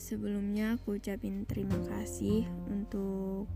[0.00, 3.52] Sebelumnya aku ucapin terima kasih untuk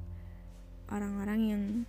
[0.93, 1.89] orang-orang yang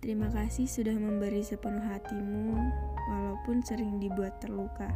[0.00, 2.56] Terima kasih sudah memberi sepenuh hatimu
[3.12, 4.88] walaupun sering dibuat terluka.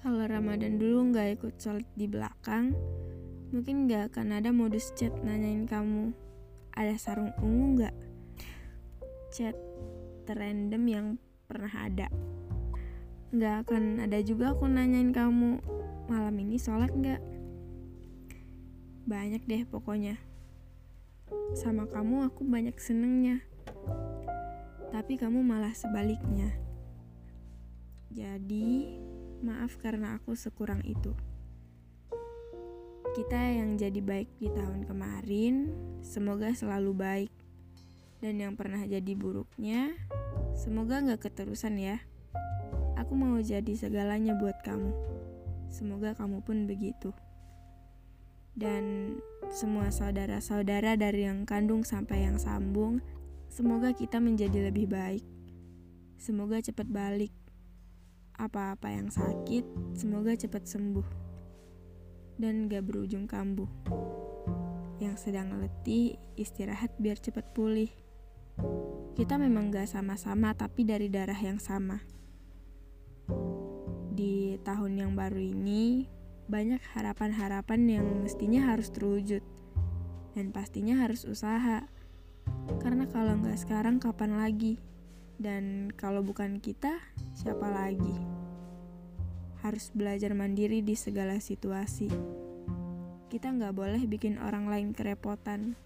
[0.00, 2.72] Kalau Ramadan dulu nggak ikut sholat di belakang
[3.48, 6.12] Mungkin gak akan ada modus chat nanyain kamu
[6.78, 7.96] Ada sarung ungu gak?
[9.34, 9.58] Chat
[10.30, 11.06] terrandom yang
[11.50, 12.06] pernah ada.
[13.34, 15.58] Gak akan ada juga aku nanyain kamu
[16.08, 17.20] Malam ini sholat gak?
[19.04, 20.16] Banyak deh pokoknya.
[21.52, 23.44] Sama kamu aku banyak senengnya.
[24.88, 26.48] Tapi kamu malah sebaliknya.
[28.08, 28.96] Jadi
[29.44, 31.12] maaf karena aku sekurang itu
[33.16, 35.72] kita yang jadi baik di tahun kemarin,
[36.04, 37.32] semoga selalu baik.
[38.18, 39.94] Dan yang pernah jadi buruknya,
[40.58, 42.02] semoga gak keterusan ya.
[42.98, 44.90] Aku mau jadi segalanya buat kamu.
[45.70, 47.14] Semoga kamu pun begitu.
[48.58, 49.16] Dan
[49.54, 52.98] semua saudara-saudara dari yang kandung sampai yang sambung,
[53.46, 55.22] semoga kita menjadi lebih baik.
[56.18, 57.30] Semoga cepat balik.
[58.34, 61.27] Apa-apa yang sakit, semoga cepat sembuh
[62.38, 63.68] dan gak berujung kambuh.
[65.02, 67.90] Yang sedang letih, istirahat biar cepat pulih.
[69.18, 71.98] Kita memang gak sama-sama, tapi dari darah yang sama.
[74.14, 76.06] Di tahun yang baru ini,
[76.48, 79.42] banyak harapan-harapan yang mestinya harus terwujud.
[80.34, 81.86] Dan pastinya harus usaha.
[82.78, 84.78] Karena kalau nggak sekarang, kapan lagi?
[85.38, 86.98] Dan kalau bukan kita,
[87.34, 88.37] siapa lagi?
[89.68, 92.08] Harus belajar mandiri di segala situasi.
[93.28, 95.76] Kita nggak boleh bikin orang lain kerepotan,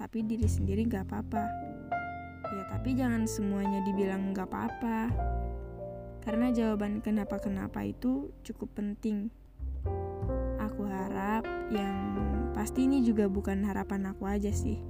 [0.00, 1.44] tapi diri sendiri nggak apa-apa.
[2.48, 5.12] Ya tapi jangan semuanya dibilang nggak apa-apa,
[6.24, 9.28] karena jawaban kenapa-kenapa itu cukup penting.
[10.64, 12.16] Aku harap yang
[12.56, 14.80] pasti ini juga bukan harapan aku aja sih.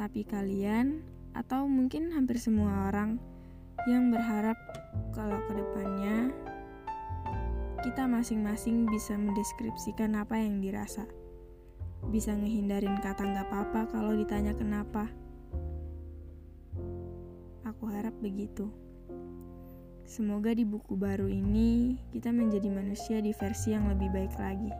[0.00, 1.04] Tapi kalian,
[1.36, 3.20] atau mungkin hampir semua orang,
[3.84, 4.56] yang berharap
[5.12, 6.32] kalau ke depannya
[7.84, 11.04] kita masing-masing bisa mendeskripsikan apa yang dirasa.
[12.08, 15.12] Bisa ngehindarin kata nggak apa-apa kalau ditanya kenapa.
[17.68, 18.72] Aku harap begitu.
[20.08, 24.72] Semoga di buku baru ini kita menjadi manusia di versi yang lebih baik lagi.